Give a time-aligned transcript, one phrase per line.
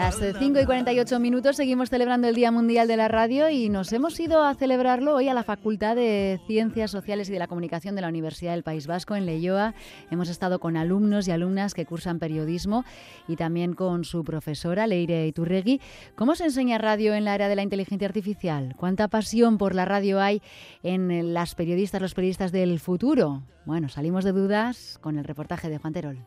[0.00, 3.92] Las 5 y 48 minutos seguimos celebrando el Día Mundial de la Radio y nos
[3.92, 7.96] hemos ido a celebrarlo hoy a la Facultad de Ciencias Sociales y de la Comunicación
[7.96, 9.74] de la Universidad del País Vasco en Leyoa.
[10.10, 12.86] Hemos estado con alumnos y alumnas que cursan periodismo
[13.28, 15.82] y también con su profesora Leire Iturregui.
[16.16, 18.74] ¿Cómo se enseña radio en la era de la inteligencia artificial?
[18.78, 20.40] ¿Cuánta pasión por la radio hay
[20.82, 23.42] en las periodistas, los periodistas del futuro?
[23.66, 26.26] Bueno, salimos de dudas con el reportaje de Juan Terol.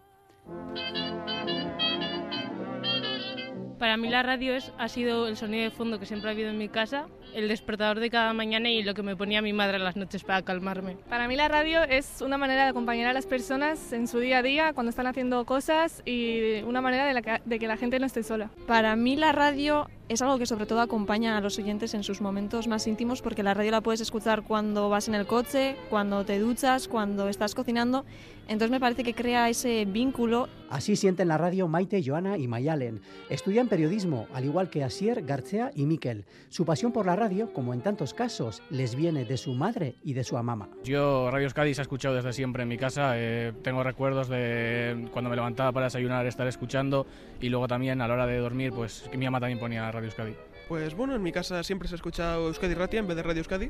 [3.84, 6.50] Para mí la radio es, ha sido el sonido de fondo que siempre ha habido
[6.50, 9.76] en mi casa, el despertador de cada mañana y lo que me ponía mi madre
[9.76, 10.96] en las noches para calmarme.
[11.10, 14.38] Para mí la radio es una manera de acompañar a las personas en su día
[14.38, 18.00] a día cuando están haciendo cosas y una manera de, la de que la gente
[18.00, 18.52] no esté sola.
[18.68, 22.22] Para mí la radio es algo que sobre todo acompaña a los oyentes en sus
[22.22, 26.26] momentos más íntimos porque la radio la puedes escuchar cuando vas en el coche, cuando
[26.26, 28.06] te duchas, cuando estás cocinando.
[28.48, 30.50] Entonces me parece que crea ese vínculo.
[30.70, 33.00] Así sienten la radio Maite, Joana y Mayalen.
[33.30, 36.26] Estudian periodismo, al igual que Asier, García y Miquel.
[36.50, 40.14] Su pasión por la radio, como en tantos casos, les viene de su madre y
[40.14, 40.68] de su mamá.
[40.84, 43.14] Yo Radio Euskadi se ha escuchado desde siempre en mi casa.
[43.16, 47.06] Eh, tengo recuerdos de cuando me levantaba para desayunar estar escuchando
[47.40, 50.36] y luego también a la hora de dormir, pues mi mamá también ponía Radio Euskadi.
[50.68, 53.40] Pues bueno, en mi casa siempre se ha escuchado Euskadi Ratia en vez de Radio
[53.40, 53.70] Euskadi.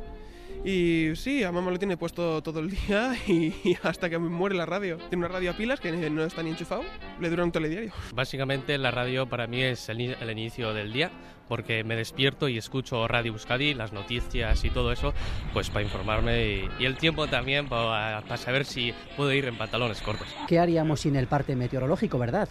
[0.65, 4.55] Y sí, a mamá lo tiene puesto todo el día y, hasta que me muere
[4.55, 4.97] la radio.
[4.97, 6.83] Tiene una radio a pilas que no está ni enchufado,
[7.19, 7.91] le dura un telediario.
[8.13, 11.11] Básicamente la radio para mí es el, el inicio del día
[11.49, 15.13] porque me despierto y escucho Radio Euskadi, las noticias y todo eso,
[15.51, 19.57] pues para informarme y, y el tiempo también para, para saber si puedo ir en
[19.57, 20.27] pantalones cortos.
[20.47, 22.47] ¿Qué haríamos sin el parte meteorológico, verdad?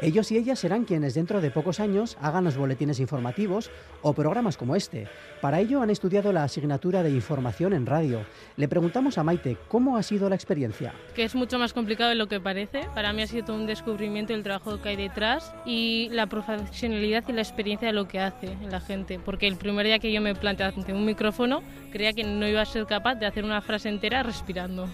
[0.00, 4.56] Ellos y ellas serán quienes dentro de pocos años hagan los boletines informativos o programas
[4.56, 5.08] como este.
[5.40, 8.24] Para ello han estudiado la asignatura de información en radio.
[8.56, 10.94] Le preguntamos a Maite cómo ha sido la experiencia.
[11.16, 12.82] Que es mucho más complicado de lo que parece.
[12.94, 17.32] Para mí ha sido un descubrimiento el trabajo que hay detrás y la profesionalidad y
[17.32, 19.18] la experiencia de lo que hace la gente.
[19.18, 22.62] Porque el primer día que yo me planteé ante un micrófono creía que no iba
[22.62, 24.88] a ser capaz de hacer una frase entera respirando.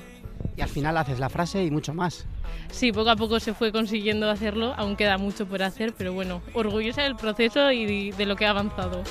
[0.56, 2.26] Y al final haces la frase y mucho más.
[2.70, 6.42] Sí, poco a poco se fue consiguiendo hacerlo, aún queda mucho por hacer, pero bueno,
[6.54, 9.02] orgullosa del proceso y de lo que ha avanzado.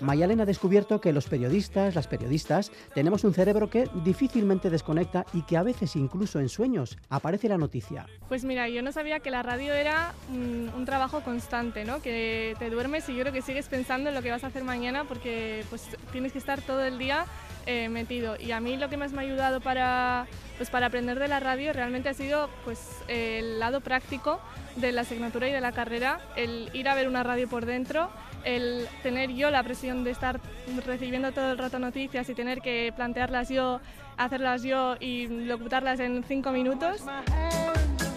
[0.00, 5.42] Mayalen ha descubierto que los periodistas, las periodistas, tenemos un cerebro que difícilmente desconecta y
[5.42, 8.06] que a veces incluso en sueños aparece la noticia.
[8.28, 12.00] Pues mira, yo no sabía que la radio era un, un trabajo constante, ¿no?
[12.00, 14.64] Que te duermes y yo creo que sigues pensando en lo que vas a hacer
[14.64, 15.82] mañana porque pues
[16.12, 17.26] tienes que estar todo el día
[17.66, 18.36] eh, metido.
[18.38, 21.40] Y a mí lo que más me ha ayudado para, pues, para aprender de la
[21.40, 24.40] radio realmente ha sido pues, el lado práctico
[24.76, 28.10] de la asignatura y de la carrera, el ir a ver una radio por dentro,
[28.44, 30.40] el tener yo la presión de estar
[30.84, 33.80] recibiendo todo el rato noticias y tener que plantearlas yo,
[34.16, 37.02] hacerlas yo y locutarlas en cinco minutos.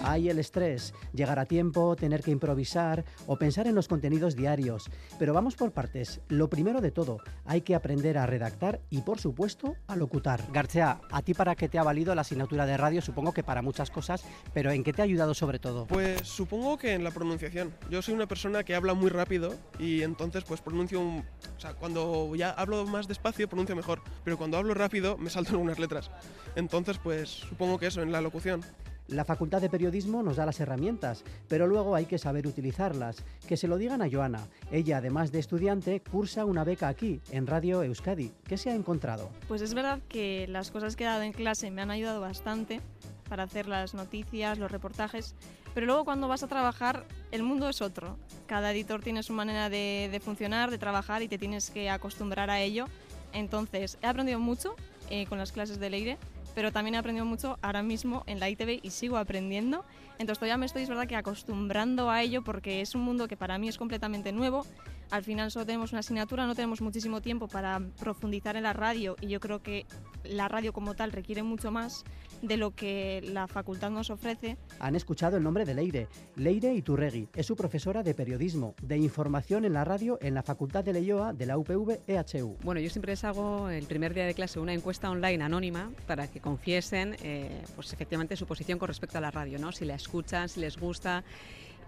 [0.04, 4.90] Hay el estrés, llegar a tiempo, tener que improvisar o pensar en los contenidos diarios.
[5.18, 6.22] Pero vamos por partes.
[6.30, 10.44] Lo primero de todo, hay que aprender a redactar y, por supuesto, a locutar.
[10.52, 13.02] García, ¿a ti para qué te ha valido la asignatura de radio?
[13.02, 14.24] Supongo que para muchas cosas,
[14.54, 15.88] pero ¿en qué te ha ayudado sobre todo?
[15.88, 17.74] Pues supongo que en la pronunciación.
[17.90, 21.24] Yo soy una persona que habla muy rápido y entonces pues pronuncio un...
[21.58, 25.52] O sea, cuando ya hablo más despacio pronuncio mejor, pero cuando hablo rápido me salto
[25.52, 26.10] algunas letras.
[26.56, 28.64] Entonces pues supongo que eso, en la locución.
[29.12, 33.24] La Facultad de Periodismo nos da las herramientas, pero luego hay que saber utilizarlas.
[33.48, 34.48] Que se lo digan a Joana.
[34.72, 38.32] Ella, además de estudiante, cursa una beca aquí, en Radio Euskadi.
[38.44, 39.32] ¿Qué se ha encontrado?
[39.48, 42.82] Pues es verdad que las cosas que he dado en clase me han ayudado bastante
[43.28, 45.34] para hacer las noticias, los reportajes,
[45.74, 48.16] pero luego cuando vas a trabajar el mundo es otro.
[48.46, 52.52] Cada editor tiene su manera de, de funcionar, de trabajar y te tienes que acostumbrar
[52.52, 52.86] a ello.
[53.34, 54.76] Entonces he aprendido mucho
[55.10, 56.18] eh, con las clases de Leire
[56.56, 59.86] pero también he aprendido mucho ahora mismo en la ITV y sigo aprendiendo.
[60.18, 63.58] Entonces todavía me estoy, es verdad, acostumbrando a ello porque es un mundo que para
[63.58, 64.66] mí es completamente nuevo.
[65.12, 69.16] Al final solo tenemos una asignatura, no tenemos muchísimo tiempo para profundizar en la radio
[69.20, 69.86] y yo creo que
[70.24, 72.04] la radio como tal requiere mucho más
[72.42, 74.58] de lo que la facultad nos ofrece.
[74.80, 76.08] Han escuchado el nombre de Leire.
[76.36, 80.84] Leire Iturregui es su profesora de periodismo, de información en la radio en la Facultad
[80.84, 82.58] de Leyoa de la UPV EHU.
[82.64, 86.28] Bueno, yo siempre les hago el primer día de clase una encuesta online anónima para
[86.28, 89.72] que confiesen eh, pues efectivamente su posición con respecto a la radio, ¿no?
[89.72, 91.24] si la escuchan, si les gusta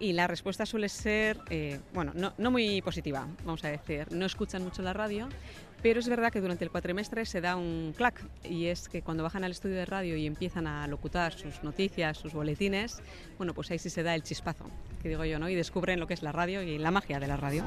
[0.02, 4.10] y la respuesta suele ser, eh, bueno, no, no, muy positiva, vamos a decir.
[4.10, 5.28] No escuchan mucho la radio,
[5.82, 9.24] Pero es verdad que durante el cuatrimestre se da un clac y es que cuando
[9.24, 13.02] bajan al estudio de radio y empiezan a locutar sus noticias, sus boletines,
[13.36, 14.66] bueno, pues ahí sí se da el chispazo,
[15.02, 15.48] que digo yo, ¿no?
[15.48, 17.64] Y descubren lo que es la radio y la magia de la radio.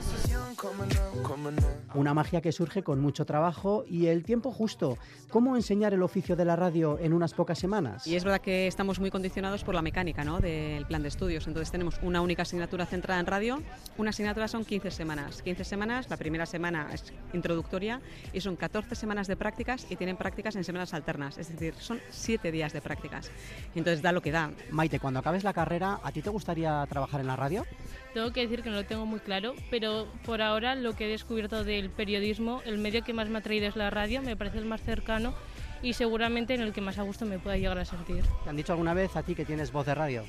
[1.93, 4.97] Una magia que surge con mucho trabajo y el tiempo justo.
[5.29, 8.07] ¿Cómo enseñar el oficio de la radio en unas pocas semanas?
[8.07, 10.39] Y es verdad que estamos muy condicionados por la mecánica ¿no?
[10.39, 11.47] del plan de estudios.
[11.47, 13.61] Entonces tenemos una única asignatura centrada en radio.
[13.97, 15.41] Una asignatura son 15 semanas.
[15.41, 17.99] 15 semanas, la primera semana es introductoria
[18.33, 21.37] y son 14 semanas de prácticas y tienen prácticas en semanas alternas.
[21.37, 23.31] Es decir, son 7 días de prácticas.
[23.75, 24.51] Entonces da lo que da.
[24.71, 27.65] Maite, cuando acabes la carrera, ¿a ti te gustaría trabajar en la radio?
[28.13, 31.09] Tengo que decir que no lo tengo muy claro, pero por ahora lo que he
[31.09, 34.59] descubierto del periodismo, el medio que más me ha traído es la radio, me parece
[34.59, 35.33] el más cercano
[35.81, 38.23] y seguramente en el que más a gusto me pueda llegar a sentir.
[38.43, 40.23] ¿Te han dicho alguna vez a ti que tienes voz de radio?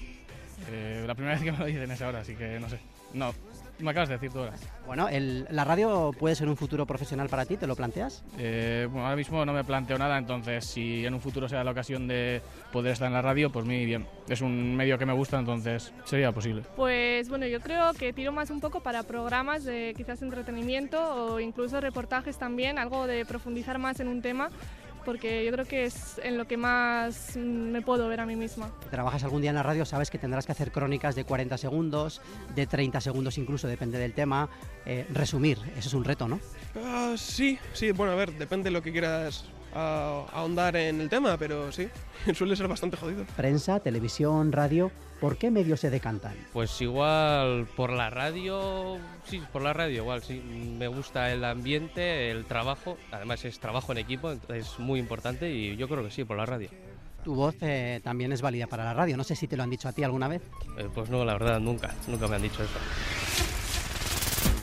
[0.71, 2.79] Eh, la primera vez que me lo dicen es ahora, así que no sé.
[3.15, 3.33] No,
[3.79, 4.53] me acabas de decir tú ahora.
[4.87, 7.57] Bueno, el- ¿la radio puede ser un futuro profesional para ti?
[7.57, 8.25] ¿Te lo planteas?
[8.39, 11.71] Eh, bueno, ahora mismo no me planteo nada, entonces si en un futuro sea la
[11.71, 12.43] ocasión de
[12.73, 14.07] poder estar en la radio, pues muy bien.
[14.29, 16.63] Es un medio que me gusta, entonces sería posible.
[16.75, 20.99] Pues bueno, yo creo que tiro más un poco para programas de quizás entretenimiento
[21.35, 24.51] o incluso reportajes también, algo de profundizar más en un tema,
[25.07, 28.73] porque yo creo que es en lo que más me puedo ver a mí misma.
[28.83, 31.57] Si trabajas algún día en la radio, sabes que tendrás que hacer crónicas de 40
[31.57, 32.21] segundos,
[32.57, 34.51] de 30 segundos incluso, depende del tema.
[34.85, 36.41] Eh, resumir, eso es un reto, ¿no?
[36.85, 39.45] Ah, sí, sí, bueno, a ver, depende de lo que quieras
[39.77, 41.89] ah, ahondar en el tema, pero sí,
[42.35, 43.25] suele ser bastante jodido.
[43.37, 44.91] Prensa, televisión, radio,
[45.21, 46.35] ¿por qué medios se decantan?
[46.53, 50.41] Pues igual por la radio, sí, por la radio igual, sí.
[50.79, 55.51] Me gusta el ambiente, el trabajo, además es trabajo en equipo, entonces es muy importante
[55.53, 56.71] y yo creo que sí, por la radio.
[57.25, 59.71] Tu voz eh, también es válida para la radio, no sé si te lo han
[59.71, 60.43] dicho a ti alguna vez.
[60.79, 62.79] Eh, pues no, la verdad, nunca, nunca me han dicho eso.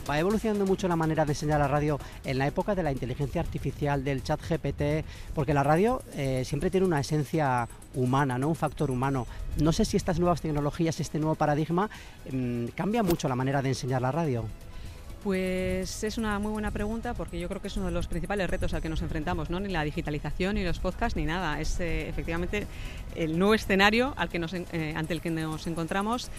[0.10, 3.42] Va evolucionando mucho la manera de enseñar la radio en la época de la inteligencia
[3.42, 8.50] artificial, del chat GPT, porque la radio eh, siempre tiene una esencia humana, ¿no?
[8.50, 9.28] un factor humano.
[9.62, 11.90] No sé si estas nuevas tecnologías, este nuevo paradigma,
[12.32, 14.46] mm, cambia mucho la manera de enseñar la radio.
[15.24, 18.50] Pues es una muy buena pregunta porque yo creo que es uno de los principales
[18.50, 19.62] retos al que nos enfrentamos, ¿no?
[19.62, 21.62] Ni la digitalización, ni los podcasts, ni nada.
[21.62, 22.68] Es eh, efectivamente
[23.16, 26.30] el nuevo escenario al que nos, eh, ante el que nos encontramos.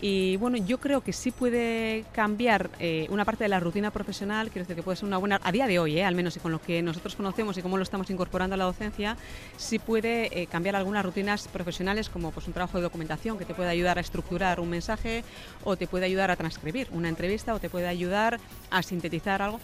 [0.00, 4.50] Y bueno, yo creo que sí puede cambiar eh, una parte de la rutina profesional,
[4.50, 6.40] quiero decir que puede ser una buena, a día de hoy, eh, al menos y
[6.40, 9.16] con lo que nosotros conocemos y cómo lo estamos incorporando a la docencia,
[9.56, 13.54] sí puede eh, cambiar algunas rutinas profesionales como pues, un trabajo de documentación que te
[13.54, 15.24] puede ayudar a estructurar un mensaje
[15.62, 19.60] o te puede ayudar a transcribir una entrevista o te puede ayudar a sintetizar algo.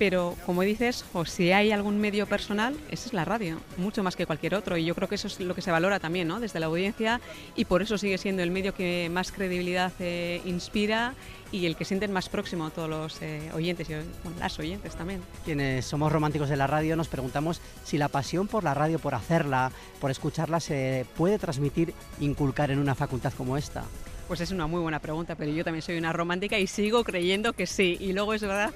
[0.00, 4.16] Pero como dices, o si hay algún medio personal, esa es la radio, mucho más
[4.16, 4.78] que cualquier otro.
[4.78, 6.40] Y yo creo que eso es lo que se valora también ¿no?
[6.40, 7.20] desde la audiencia
[7.54, 11.12] y por eso sigue siendo el medio que más credibilidad eh, inspira
[11.52, 13.94] y el que sienten más próximo a todos los eh, oyentes y
[14.38, 15.20] las oyentes también.
[15.44, 19.14] Quienes somos románticos de la radio nos preguntamos si la pasión por la radio, por
[19.14, 19.70] hacerla,
[20.00, 23.84] por escucharla, se puede transmitir, inculcar en una facultad como esta.
[24.30, 27.52] Pues es una muy buena pregunta, pero yo también soy una romántica y sigo creyendo
[27.52, 27.96] que sí.
[27.98, 28.72] Y luego es verdad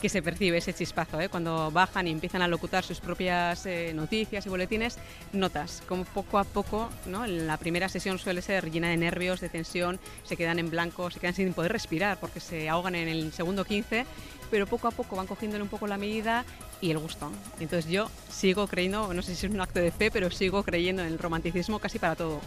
[0.00, 1.28] que se percibe ese chispazo, ¿eh?
[1.28, 4.98] cuando bajan y empiezan a locutar sus propias eh, noticias y boletines,
[5.32, 7.24] notas como poco a poco, ¿no?
[7.24, 11.10] En la primera sesión suele ser llena de nervios, de tensión, se quedan en blanco,
[11.10, 14.06] se quedan sin poder respirar porque se ahogan en el segundo 15,
[14.52, 16.44] pero poco a poco van cogiéndole un poco la medida
[16.80, 17.28] y el gusto.
[17.58, 21.02] Entonces yo sigo creyendo, no sé si es un acto de fe, pero sigo creyendo
[21.02, 22.40] en el romanticismo casi para todo.